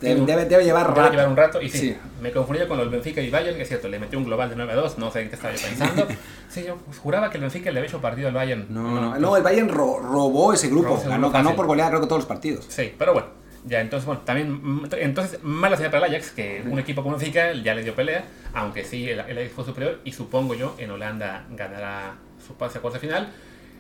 [0.01, 1.03] Debe, debe, llevar rato.
[1.03, 1.63] Debe llevar un rato.
[1.63, 4.27] Y sí, me confundí con el Benfica y Bayern, que es cierto, le metió un
[4.27, 6.07] global de 9 a 2, no sé en qué estaba pensando.
[6.49, 8.67] sí, yo juraba que el Benfica le había hecho partido al Bayern.
[8.69, 12.21] No, no, no, el Bayern robó ese grupo, ganó, ganó, por goleada creo que todos
[12.21, 12.67] los partidos.
[12.69, 13.29] Sí, pero bueno,
[13.65, 17.17] ya, entonces, bueno, también, mm, entonces, mala señal para el Ajax, que un equipo como
[17.17, 20.91] Benfica ya le dio pelea, aunque sí, el, Ajax fue superior, y supongo yo, en
[20.91, 23.33] Holanda ganará su pase a cuarta final.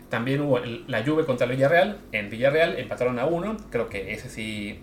[0.08, 4.28] También hubo la Juve contra el Villarreal, en Villarreal empataron a uno, creo que ese
[4.28, 4.80] sí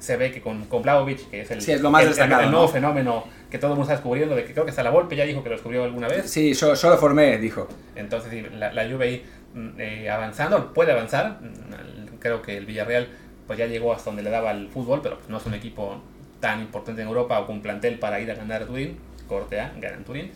[0.00, 2.66] se ve que con, con que es el, sí, es lo más destacado, el, nuevo
[2.66, 5.24] fenómeno que todo el mundo está descubriendo, de que creo que hasta la Volpe ya
[5.24, 6.30] dijo que lo descubrió alguna vez.
[6.30, 7.68] Sí, yo, yo lo formé, dijo.
[7.94, 13.08] Entonces, la, la Juve ahí mm, eh, avanzando, puede avanzar, mm, creo que el Villarreal
[13.46, 16.00] pues ya llegó hasta donde le daba el fútbol, pero no es un equipo
[16.40, 18.96] tan importante en Europa o con plantel para ir a ganar Turín,
[19.28, 20.30] corte A, gana en Turín.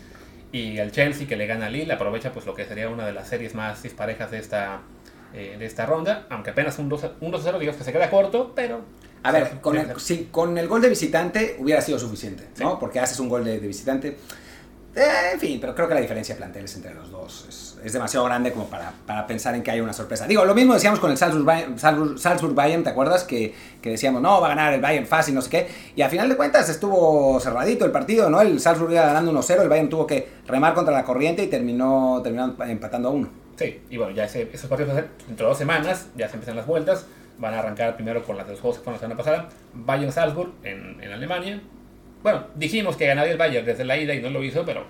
[0.54, 3.12] Y el Chelsea que le gana a Lille aprovecha pues lo que sería una de
[3.12, 4.82] las series más disparejas de esta,
[5.34, 8.82] eh, de esta ronda, aunque apenas un 2-0 digamos que se queda corto, pero...
[9.24, 9.88] A ver, con el,
[10.30, 12.78] con el gol de visitante hubiera sido suficiente, ¿no?
[12.78, 14.16] Porque haces un gol de, de visitante
[14.96, 17.46] eh, en fin, pero creo que la diferencia de planteles entre los dos
[17.82, 20.26] es, demasiado grande como para, para, pensar en que hay una sorpresa.
[20.26, 23.24] Digo, lo mismo decíamos con el Salzburg-Bayern, ¿te acuerdas?
[23.24, 25.68] Que, que, decíamos, no, va a ganar el Bayern fácil, no sé qué.
[25.94, 28.40] Y al final de cuentas estuvo cerradito el partido, ¿no?
[28.40, 32.20] El Salzburg iba ganando 1-0, el Bayern tuvo que remar contra la corriente y terminó,
[32.22, 33.28] terminó empatando a uno.
[33.56, 37.06] Sí, y bueno, ya esos partidos dentro de dos semanas, ya se empiezan las vueltas.
[37.38, 39.48] Van a arrancar primero con las dos juegos que fueron la semana pasada.
[39.74, 41.60] Bayern-Salzburg en, en Alemania,
[42.24, 44.86] bueno, dijimos que ganaría el Bayern desde la ida y no lo hizo, pero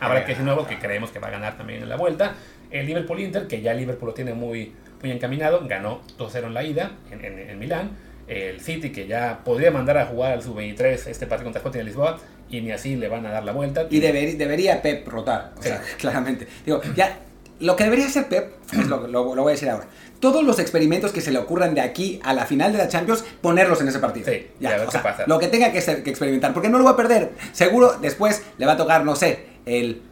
[0.00, 2.34] habrá que decir nuevo que creemos que va a ganar también en la vuelta.
[2.70, 6.64] El Liverpool Inter, que ya Liverpool lo tiene muy, muy encaminado, ganó 2-0 en la
[6.64, 7.90] ida en, en, Milán.
[8.26, 11.84] El City, que ya podría mandar a jugar al sub-23 este partido contra Sporting de
[11.84, 13.86] Lisboa, y ni así le van a dar la vuelta.
[13.90, 16.46] Y debería Pep rotar, o sea, claramente.
[16.64, 17.18] Digo, ya,
[17.60, 18.52] lo que debería hacer Pep,
[18.88, 19.86] lo, lo voy a decir ahora,
[20.20, 23.24] todos los experimentos que se le ocurran de aquí a la final de la Champions,
[23.40, 24.30] ponerlos en ese partido.
[24.30, 25.24] Sí, ya, sea, pasa.
[25.26, 27.32] Lo que tenga que, que, experimentar, porque no lo va a perder.
[27.52, 30.02] Seguro después le va a tocar, no sé, el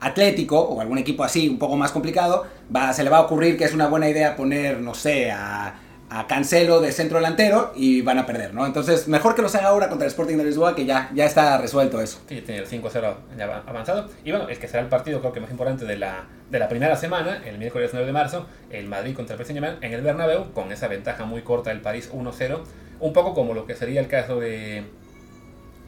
[0.00, 3.58] Atlético o algún equipo así un poco más complicado, va, se le va a ocurrir
[3.58, 5.74] que es una buena idea poner, no sé, a
[6.10, 8.64] a Cancelo de centro delantero y van a perder, ¿no?
[8.64, 11.58] Entonces, mejor que lo haga ahora contra el Sporting de Lisboa, que ya, ya está
[11.58, 12.20] resuelto eso.
[12.28, 14.08] Sí, tiene el 5-0 ya avanzado.
[14.24, 16.68] Y bueno, es que será el partido creo que más importante de la, de la
[16.68, 20.52] primera semana, el miércoles 9 de marzo, el Madrid contra el PSG en el Bernabéu,
[20.52, 22.60] con esa ventaja muy corta del París 1-0,
[23.00, 24.84] un poco como lo que sería el caso de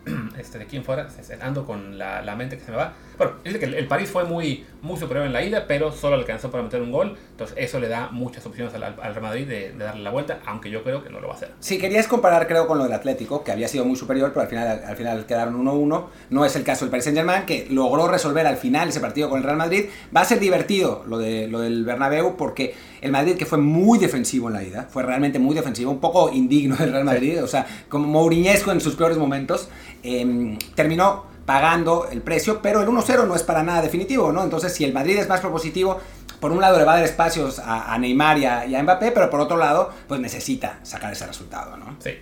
[0.39, 1.09] este, de quién fuera,
[1.41, 2.93] ando con la, la, mente que se me va.
[3.21, 6.51] Bueno, dice que el, París fue muy, muy superior en la ida, pero solo alcanzó
[6.51, 7.19] para meter un gol.
[7.33, 10.71] Entonces, eso le da muchas opciones al, al Real Madrid de, darle la vuelta, aunque
[10.71, 11.51] yo creo que no lo va a hacer.
[11.61, 14.49] Si querías comparar, creo, con lo del Atlético, que había sido muy superior, pero al
[14.49, 16.05] final, al final quedaron 1-1.
[16.31, 19.37] No es el caso del Paris Saint-Germain, que logró resolver al final ese partido con
[19.37, 19.91] el Real Madrid.
[20.17, 23.99] Va a ser divertido lo, de, lo del Bernabéu, porque el Madrid, que fue muy
[23.99, 27.47] defensivo en la ida, fue realmente muy defensivo, un poco indigno del Real Madrid, o
[27.47, 29.69] sea, como Mourinhesco en sus peores momentos,
[30.03, 34.45] em, terminó pagando el precio, pero el 1-0 no es para nada definitivo, ¿no?
[34.45, 36.01] Entonces, si el Madrid es más propositivo,
[36.39, 39.41] por un lado le va a dar espacios a, Neymar y a, Mbappé, pero por
[39.41, 41.97] otro lado, pues necesita sacar ese resultado, ¿no?
[41.99, 42.13] Sí.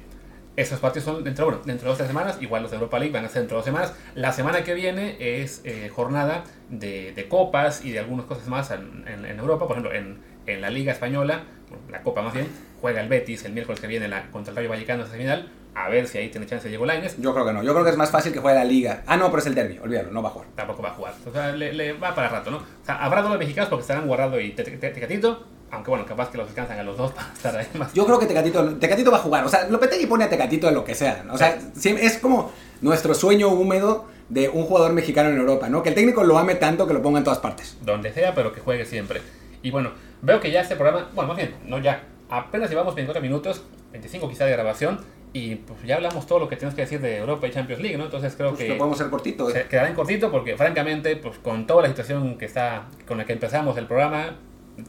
[0.56, 3.12] Esos partidos son dentro, bueno, dentro de dos tres semanas, igual los de Europa League
[3.12, 3.92] van a ser dentro de dos semanas.
[4.14, 9.04] La semana que viene es eh, jornada de, copas y de algunas cosas más en,
[9.06, 9.68] en Europa.
[9.68, 11.42] Por ejemplo, en, en la Liga Española,
[11.90, 12.48] la Copa más bien,
[12.80, 15.50] juega el Betis el miércoles que viene la, contra el Rayo Vallecano esa final.
[15.78, 17.16] A ver si ahí tiene chance de Diego Lainez.
[17.18, 17.62] Yo creo que no.
[17.62, 19.04] Yo creo que es más fácil que juegue la Liga.
[19.06, 19.78] Ah, no, pero es el derby.
[19.78, 20.48] Olvídalo, no va a jugar.
[20.56, 21.14] Tampoco va a jugar.
[21.24, 22.56] O sea, le, va para rato, ¿no?
[22.56, 25.46] O sea, habrá dos mexicanos porque estarán Guardado y Tecatito.
[25.70, 27.94] Aunque bueno, capaz que los descansan a los dos para estar ahí más.
[27.94, 29.44] Yo creo que Tecatito, Tecatito va a jugar.
[29.44, 31.24] O sea, Lopetegui pone a Tecatito en lo que sea.
[31.30, 35.84] O sea, es como nuestro sueño húmedo de un jugador mexicano en Europa, ¿no?
[35.84, 37.78] Que el técnico lo ame tanto que lo ponga en todas partes.
[37.82, 39.20] Donde sea, pero que juegue siempre.
[39.62, 43.22] Y bueno, veo que ya este programa, bueno, más bien, no ya, apenas llevamos 24
[43.22, 43.62] minutos,
[43.92, 45.00] 25 quizá de grabación,
[45.32, 47.98] y pues ya hablamos todo lo que tenemos que decir de Europa y Champions League,
[47.98, 48.04] ¿no?
[48.04, 48.68] Entonces creo pues que...
[48.68, 49.54] Lo podemos hacer cortito.
[49.54, 49.66] ¿eh?
[49.68, 53.34] Quedará en cortito porque francamente, pues con toda la situación que está, con la que
[53.34, 54.36] empezamos el programa,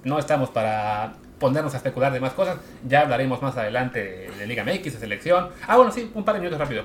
[0.04, 2.58] no estamos para ponernos a especular de más cosas.
[2.88, 5.50] Ya hablaremos más adelante de, Liga MX, de selección.
[5.68, 6.84] Ah, bueno, sí, un par de minutos rápido.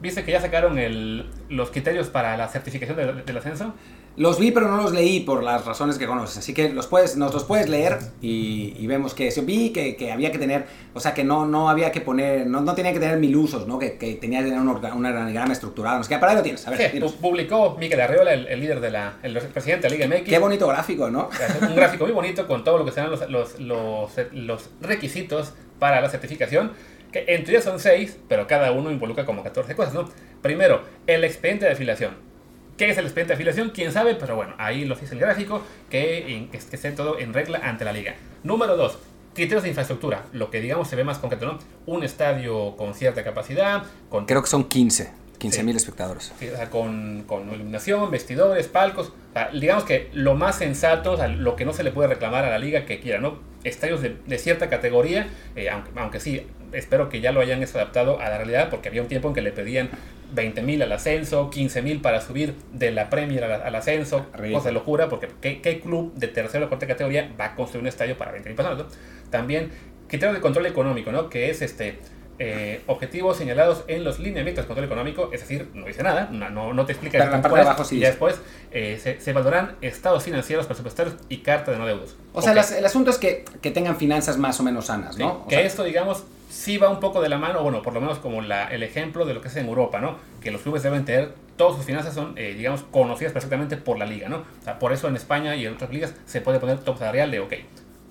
[0.00, 3.74] ¿Viste que ya sacaron el, los criterios para la certificación del, del ascenso?
[4.16, 6.36] Los vi, pero no los leí por las razones que conoces.
[6.36, 10.12] Así que los puedes, nos los puedes leer y, y vemos que vi que, que,
[10.12, 13.00] había que tener, o sea, que no, no había que poner, no, no tenía que
[13.00, 13.78] tener mil usos, ¿no?
[13.78, 15.96] Que, que tenía que tener un, un organigrama estructurado.
[15.96, 16.66] No sé qué, para ahí lo tienes.
[16.66, 20.06] A ver, sí, publicó Miguel Arreola, el, el, líder de la, el presidente de la
[20.06, 20.28] Liga MX.
[20.28, 21.30] Qué bonito gráfico, ¿no?
[21.62, 26.00] Un gráfico muy bonito con todo lo que serán los, los, los, los requisitos para
[26.00, 26.72] la certificación
[27.12, 30.08] que en teoría son seis, pero cada uno involucra como 14 cosas, ¿no?
[30.40, 32.31] Primero, el expediente de afiliación
[32.76, 33.70] ¿Qué es el expediente de afiliación?
[33.70, 34.14] ¿Quién sabe?
[34.14, 37.92] Pero bueno, ahí lo dice el gráfico, que, que, esté todo en regla ante la
[37.92, 38.14] liga.
[38.42, 38.98] Número 2.
[39.34, 41.58] Criterios de infraestructura, lo que digamos se ve más concreto, ¿no?
[41.86, 43.84] Un estadio con cierta capacidad.
[44.10, 45.22] Con, Creo que son 15.
[45.38, 45.78] 15 mil sí.
[45.78, 46.32] espectadores.
[46.38, 49.08] Sí, o sea, con, con, iluminación, vestidores, palcos.
[49.08, 52.08] O sea, digamos que lo más sensato, o sea, lo que no se le puede
[52.08, 53.38] reclamar a la liga que quiera, ¿no?
[53.64, 58.20] Estadios de, de cierta categoría, eh, aunque, aunque sí, espero que ya lo hayan adaptado
[58.20, 59.90] a la realidad, porque había un tiempo en que le pedían
[60.32, 64.54] 20 mil al ascenso, 15 mil para subir de la Premier al, al ascenso, Río.
[64.54, 67.82] cosa de locura, porque ¿qué, ¿qué, club de tercera o cuarta categoría va a construir
[67.82, 68.78] un estadio para 20 mil personas?
[68.78, 68.86] ¿no?
[69.30, 69.70] También
[70.08, 71.30] criterio de control económico, ¿no?
[71.30, 71.98] Que es este
[72.38, 76.72] eh, objetivos señalados en los lineamientos de control económico, es decir, no dice nada, no,
[76.72, 78.40] no te explica Pero la parte de abajo sí y ya después
[78.72, 82.16] eh, se, se, valoran estados financieros, presupuestarios y carta de no deudos.
[82.32, 82.44] O okay.
[82.44, 85.30] sea, las, el asunto es que, que, tengan finanzas más o menos sanas, ¿no?
[85.30, 87.94] Sí, o que sea, esto, digamos, sí va un poco de la mano, bueno, por
[87.94, 90.18] lo menos como el ejemplo de lo que es en Europa, ¿no?
[90.42, 94.04] Que los clubes deben tener, todas sus finanzas son, eh, digamos, conocidas perfectamente por la
[94.04, 94.44] liga, ¿no?
[94.78, 97.54] Por eso en España y en otras ligas se puede poner top salarial de, ok,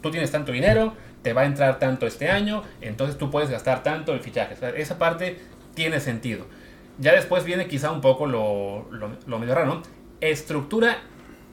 [0.01, 3.83] tú tienes tanto dinero, te va a entrar tanto este año, entonces tú puedes gastar
[3.83, 4.57] tanto en fichajes.
[4.57, 5.37] O sea, esa parte
[5.75, 6.47] tiene sentido.
[6.97, 9.83] Ya después viene quizá un poco lo, lo, lo medio raro, ¿no?
[10.19, 10.97] Estructura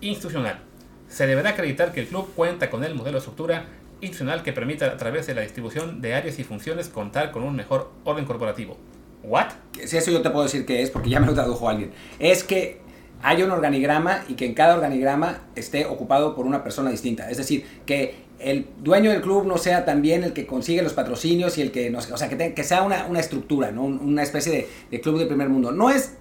[0.01, 0.61] institucional.
[1.07, 3.67] Se deberá acreditar que el club cuenta con el modelo de estructura
[4.01, 7.57] institucional que permita a través de la distribución de áreas y funciones contar con un
[7.57, 8.77] mejor orden corporativo.
[9.23, 9.49] ¿What?
[9.85, 11.91] Si eso yo te puedo decir que es, porque ya me lo tradujo alguien.
[12.19, 12.81] Es que
[13.23, 17.31] hay un organigrama y que en cada organigrama esté ocupado por una persona distinta.
[17.31, 21.59] Es decir, que el dueño del club no sea también el que consigue los patrocinios
[21.59, 23.83] y el que, no, o sea, que, te, que sea una, una, estructura, ¿no?
[23.83, 25.73] una especie de, de, club de primer mundo.
[25.73, 26.15] No es,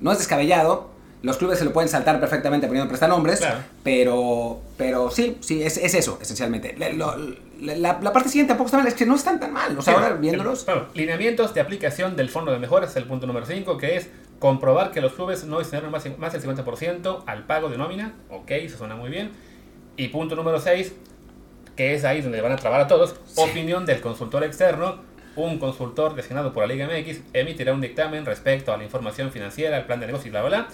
[0.00, 0.90] no es descabellado,
[1.22, 3.58] los clubes se lo pueden saltar perfectamente poniendo prestanombres, claro.
[3.82, 6.76] pero, pero sí, sí, es, es eso, esencialmente.
[6.94, 7.16] Lo,
[7.60, 9.94] la, la, parte siguiente tampoco está mal, es que no están tan mal, o sea,
[9.94, 10.60] sí, ahora viéndolos...
[10.60, 14.08] El, bueno, lineamientos de aplicación del fondo de mejoras, el punto número 5, que es
[14.38, 18.50] comprobar que los clubes no destinaron más, más del 50% al pago de nómina, ok,
[18.52, 19.32] eso suena muy bien.
[19.96, 20.92] Y punto número 6,
[21.74, 23.40] que es ahí donde van a trabar a todos, sí.
[23.40, 25.00] opinión del consultor externo,
[25.34, 29.76] un consultor designado por la Liga MX emitirá un dictamen respecto a la información financiera,
[29.78, 30.68] el plan de negocio y bla, bla, bla,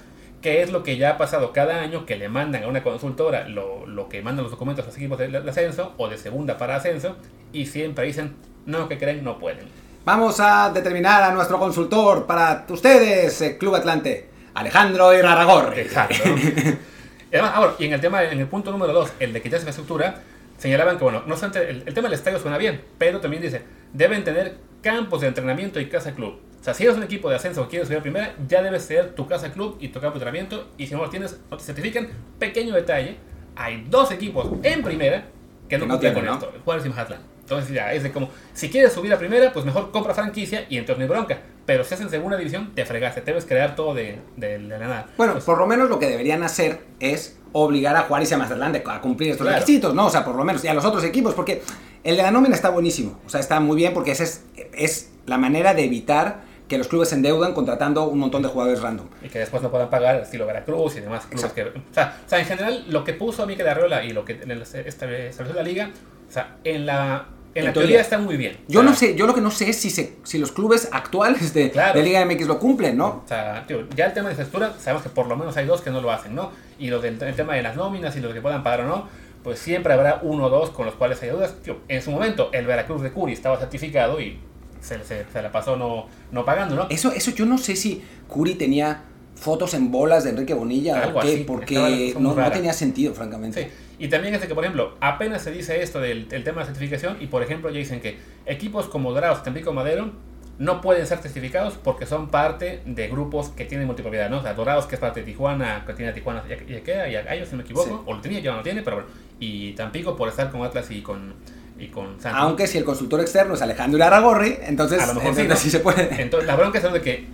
[0.44, 3.48] que es lo que ya ha pasado cada año, que le mandan a una consultora
[3.48, 6.58] lo, lo que mandan los documentos a los equipos de, de ascenso o de segunda
[6.58, 7.16] para ascenso,
[7.50, 9.64] y siempre dicen, no, que creen, no pueden.
[10.04, 15.80] Vamos a determinar a nuestro consultor para ustedes, eh, Club Atlante, Alejandro Iraragorri.
[15.80, 16.22] Exacto.
[17.32, 20.20] Además, ahora, y en el tema, en el punto número 2, el de quitarse infraestructura,
[20.58, 23.62] señalaban que, bueno, no obstante, el, el, tema del estadio suena bien, pero también dice,
[23.94, 26.38] deben tener campos de entrenamiento y casa club.
[26.64, 28.84] O sea, si eres un equipo de ascenso o quieres subir a primera, ya debes
[28.84, 30.70] ser tu casa club y tu campo de entrenamiento.
[30.78, 32.08] Y si no lo tienes, no te certifican.
[32.38, 33.18] Pequeño detalle,
[33.54, 35.26] hay dos equipos en primera
[35.68, 36.32] que no, cumplen con ¿no?
[36.32, 37.20] esto, Juárez y Mazatlán.
[37.40, 40.78] Entonces ya es de como, si quieres subir a primera, pues mejor compra franquicia y
[40.78, 41.38] entonces no hay bronca.
[41.66, 44.58] Pero si estás en segunda división, te fregaste, te debes crear todo de, de, de
[44.60, 45.06] la nada.
[45.18, 48.38] Bueno, pues, por lo menos lo que deberían hacer es obligar a Juárez y a
[48.38, 49.60] Mazatlán a cumplir estos claro.
[49.60, 50.06] requisitos, ¿no?
[50.06, 51.60] O sea, por lo menos, y a los otros equipos, porque
[52.04, 55.10] el de la nómina está buenísimo, o sea, está muy bien porque esa es, es
[55.26, 59.06] la manera de evitar que los clubes se endeudan contratando un montón de jugadores random.
[59.22, 61.62] Y que después no puedan pagar, estilo Veracruz y demás clubes que...
[61.62, 64.40] O sea, o sea, en general, lo que puso Mikel Arreola y lo que
[64.86, 65.90] estableció la liga,
[66.28, 68.56] o sea, en la en la teoría, teoría, está muy bien.
[68.66, 71.54] Yo no sé, yo lo que no sé es si, se, si los clubes actuales
[71.54, 71.96] de, claro.
[71.96, 73.22] de, Liga MX lo cumplen, ¿no?
[73.24, 75.80] O sea, tío, ya el tema de infraestructura, sabemos que por lo menos hay dos
[75.80, 76.50] que no lo hacen, ¿no?
[76.80, 79.08] Y lo del el tema de las nóminas y lo que puedan pagar o no,
[79.44, 81.54] pues siempre habrá uno o dos con los cuales hay dudas.
[81.62, 84.40] Tío, en su momento, el Veracruz de Curi estaba certificado y
[84.84, 86.86] se, se, se la pasó no, no pagando, ¿no?
[86.90, 89.02] Eso, eso yo no sé si Curi tenía
[89.34, 93.14] fotos en bolas de Enrique Bonilla Algo o qué, así, porque no, no, tenía sentido,
[93.14, 93.64] francamente.
[93.64, 93.70] Sí.
[93.98, 97.16] Y también es de que, por ejemplo, apenas se dice esto del, tema de certificación
[97.20, 100.12] y, por ejemplo, ya dicen que equipos como Dorados, Tampico, Madero
[100.58, 104.38] no pueden ser certificados porque son parte de grupos que tienen multipropiedad, ¿no?
[104.38, 107.34] O sea, Dorados, que es parte de Tijuana, que tiene Tijuana y Ikea, y a
[107.34, 108.02] ellos, si no me equivoco, sí.
[108.06, 109.08] o lo tenía, ya no lo tiene, pero bueno.
[109.40, 111.34] Y Tampico por estar con Atlas y con,
[111.78, 112.42] y con Santos.
[112.42, 115.70] Aunque si el consultor externo es Alejandro Aragorri, entonces, a lo mejor entonces sí, sí,
[115.70, 116.22] se puede.
[116.22, 117.26] Entonces, la bronca es de que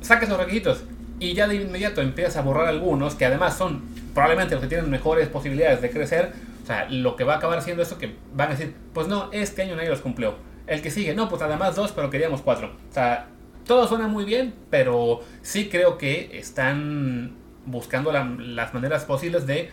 [0.00, 0.84] saques los requisitos
[1.18, 3.82] y ya de inmediato empiezas a borrar algunos que además son
[4.14, 6.32] probablemente los que tienen mejores posibilidades de crecer.
[6.62, 9.30] O sea, lo que va a acabar haciendo esto que van a decir, pues no,
[9.32, 10.34] este año nadie los cumplió.
[10.66, 12.76] El que sigue, no, pues además dos, pero queríamos cuatro.
[12.90, 13.26] O sea,
[13.66, 19.70] todo suena muy bien, pero sí creo que están buscando las maneras posibles de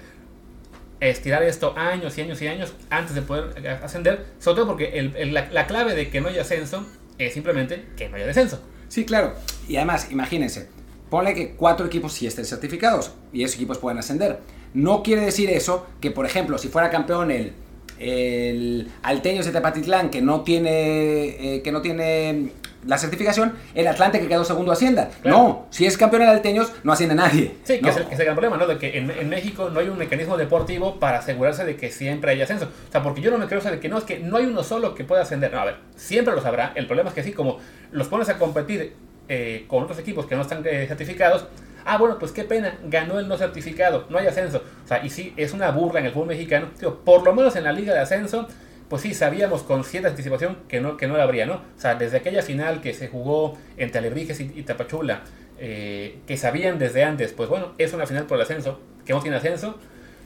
[1.00, 5.12] estirar esto años y años y años antes de poder ascender, sobre todo porque
[5.52, 6.86] la, clave de que no haya ascenso
[7.18, 8.62] es simplemente que no haya descenso.
[8.88, 9.34] Sí, claro.
[9.68, 10.68] Y además, imagínense,
[11.10, 14.40] ponle que cuatro equipos sí estén certificados y esos equipos pueden ascender.
[14.74, 17.54] No quiere decir eso que, por ejemplo, si fuera campeón el,
[18.00, 22.52] el Alteños de Tepatitlán, que no tiene, eh, que no tiene
[22.86, 25.10] la certificación, el Atlante que quedó segundo ascienda.
[25.24, 27.56] No, si es campeón el Alteños, no asciende nadie.
[27.64, 28.68] Sí, que, es el, gran problema, ¿no?
[28.68, 32.46] De que en, México no hay un mecanismo deportivo para asegurarse de que siempre haya
[32.46, 32.66] ascenso.
[32.66, 34.64] O sea, porque yo no me creo de que no, es que no hay uno
[34.64, 35.54] solo que pueda ascender.
[35.54, 36.72] No, a ver, siempre lo sabrá.
[36.76, 37.60] El problema es que sí, como
[37.92, 38.96] los pones a competir
[39.28, 41.48] eh, con otros equipos que no están eh, certificados,
[41.86, 44.64] ah, bueno, pues qué pena, ganó el no certificado, no hay ascenso.
[44.86, 46.70] O sea, y sí, es una burla en el fútbol mexicano.
[47.04, 48.48] por lo menos en la liga de ascenso
[48.90, 51.54] pues sí, sabíamos con cierta anticipación que no, que no la habría, ¿no?
[51.56, 55.22] O sea, desde aquella final que se jugó entre Alebrijes y, Tapachula,
[55.60, 59.22] eh, que sabían desde antes, pues bueno, es una final por el ascenso, que no
[59.22, 59.78] tiene ascenso,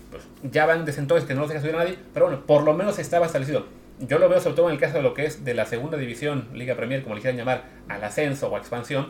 [0.10, 2.64] pues ya van desde entonces que no los deja subir a nadie, pero bueno, por
[2.64, 3.66] lo menos estaba establecido.
[4.00, 5.98] Yo lo veo sobre todo en el caso de lo que es de la segunda
[5.98, 9.08] división, Liga Premier, como le quieran llamar, al ascenso o a expansión,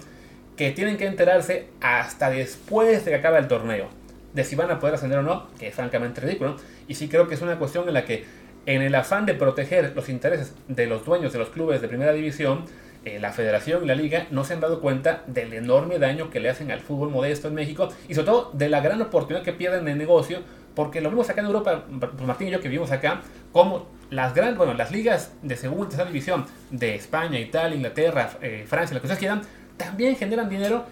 [0.57, 3.89] que tienen que enterarse hasta después de que acabe el torneo,
[4.33, 7.27] de si van a poder ascender o no, que es francamente ridículo, y sí creo
[7.27, 8.25] que es una cuestión en la que
[8.65, 12.13] en el afán de proteger los intereses de los dueños de los clubes de primera
[12.13, 12.65] división,
[13.05, 16.39] eh, la federación y la liga no se han dado cuenta del enorme daño que
[16.39, 19.51] le hacen al fútbol modesto en México y sobre todo de la gran oportunidad que
[19.51, 20.39] pierden en negocio,
[20.73, 23.21] porque lo vimos acá en Europa, pues Martín y yo que vivimos acá,
[23.51, 28.31] como las grandes, bueno, las ligas de segunda y tercera división de España, Italia, Inglaterra,
[28.41, 29.41] eh, Francia, lo que ustedes quieran,
[29.75, 30.85] también generan dinero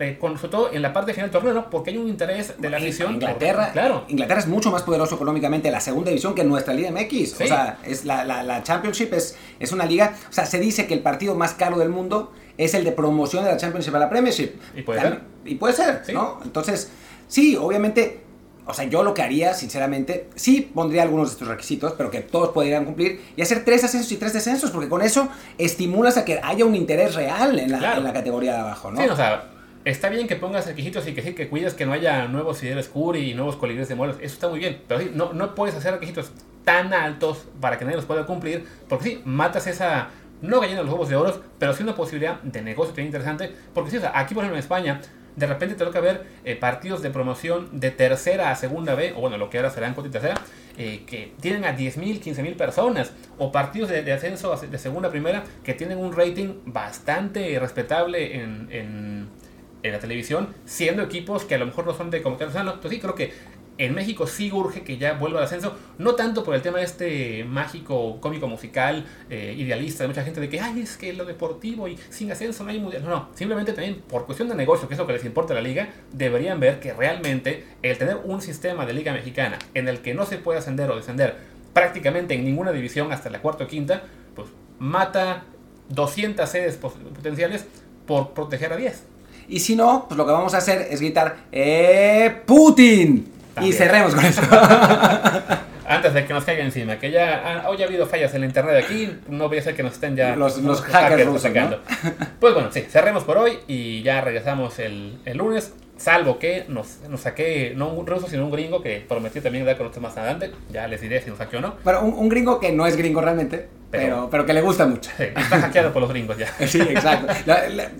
[0.00, 1.70] eh, con, sobre todo en la parte final del torneo, ¿no?
[1.70, 3.14] Porque hay un interés de la afición.
[3.14, 4.04] Inglaterra, claro.
[4.06, 7.40] Inglaterra es mucho más poderoso económicamente la segunda división que nuestra Liga MX.
[7.40, 10.14] O sea, es la, la, Championship es, es una liga.
[10.30, 13.42] O sea, se dice que el partido más caro del mundo es el de promoción
[13.42, 14.52] de la Championship a la Premiership.
[14.76, 15.20] Y puede ser.
[15.44, 16.40] Y puede ser, ¿no?
[16.44, 16.90] Entonces,
[17.26, 18.20] sí, obviamente.
[18.66, 22.20] O sea, yo lo que haría, sinceramente, sí pondría algunos de estos requisitos, pero que
[22.20, 26.24] todos podrían cumplir, y hacer tres ascensos y tres descensos, porque con eso estimulas a
[26.26, 29.00] que haya un interés real en la, en la categoría de abajo, ¿no?
[29.00, 31.92] Sí, o sea, Está bien que pongas requisitos y que sí, que cuides que no
[31.92, 34.16] haya nuevos Fideles Curry y nuevos colibríes de muelos.
[34.16, 34.82] Eso está muy bien.
[34.86, 36.32] Pero sí, no, no puedes hacer requisitos
[36.64, 38.66] tan altos para que nadie los pueda cumplir.
[38.88, 40.08] Porque sí, matas esa.
[40.42, 43.52] No gallina los huevos de oro, pero sí una posibilidad de negocio tan interesante.
[43.74, 45.00] Porque sí, o sea, aquí por ejemplo en España,
[45.34, 49.20] de repente te toca ver eh, partidos de promoción de tercera a segunda B, o
[49.20, 50.34] bueno, lo que ahora será en cuota y tercera,
[50.76, 55.42] eh, que tienen a 10.000, 15.000 personas, o partidos de, ascenso de segunda a primera
[55.64, 59.28] que tienen un rating bastante respetable en
[59.82, 63.14] la televisión, siendo equipos que a lo mejor no son de como Entonces sí, creo
[63.14, 63.32] que
[63.78, 67.44] en México sí urge que ya vuelva al ascenso, no tanto por el tema este
[67.44, 71.86] mágico, cómico, musical, eh, idealista de mucha gente de que, ay, es que lo deportivo
[71.86, 73.04] y sin ascenso no hay mundial.
[73.04, 75.60] No, no, simplemente también por cuestión de negocio, que es lo que les importa la
[75.60, 80.12] liga, deberían ver que realmente el tener un sistema de liga mexicana en el que
[80.12, 81.36] no se puede ascender o descender
[81.72, 84.02] prácticamente en ninguna división hasta la cuarta o quinta,
[84.34, 84.48] pues
[84.80, 85.44] mata
[85.90, 87.66] 200 sedes potenciales
[88.06, 89.04] por proteger a 10.
[89.48, 93.32] Y si no, pues lo que vamos a hacer es gritar ¡Eh, Putin!
[93.62, 94.42] Y cerremos con eso.
[95.88, 98.84] Antes de que nos caiga encima, que ya hoy ha habido fallas en el internet
[98.84, 101.80] aquí, no voy a ser que nos estén ya los, los, hackers, sacando.
[102.38, 105.72] Pues bueno, sí, cerremos por hoy y ya regresamos el, el lunes.
[105.96, 109.76] Salvo que nos, nos saqué, no un ruso, sino un gringo que prometió también dar
[109.76, 110.52] con nosotros más adelante.
[110.70, 111.76] Ya les diré si nos hackeó o no.
[111.82, 115.10] Pero un, gringo que no es gringo realmente, pero, pero, que le gusta mucho.
[115.16, 116.54] Sí, está hackeado por los gringos ya.
[116.66, 117.32] Sí, exacto.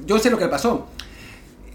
[0.04, 0.86] yo sé lo que pasó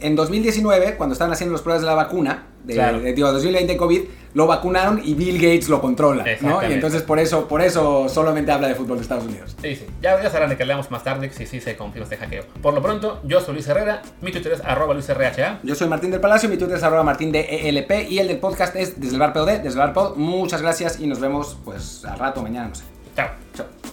[0.03, 2.75] en 2019, cuando estaban haciendo las pruebas de la vacuna, de,
[3.15, 4.01] 2020 COVID,
[4.33, 6.61] lo vacunaron y Bill Gates lo controla, ¿no?
[6.67, 9.55] Y entonces por eso, por eso solamente habla de fútbol de Estados Unidos.
[9.61, 9.85] Sí, sí.
[10.01, 12.43] Ya, ya sabrán de que hablamos más tarde si sí se confirma este hackeo.
[12.61, 15.59] Por lo pronto, yo soy Luis Herrera, mi Twitter es arroba LuisRHA.
[15.63, 18.37] Yo soy Martín del Palacio, mi Twitter es arroba Martín de ELP y el del
[18.37, 20.15] podcast es desde el bar POD, desde el bar Pod.
[20.15, 22.83] Muchas gracias y nos vemos pues al rato, mañana, no sé.
[23.15, 23.29] Chao.
[23.55, 23.92] Chao.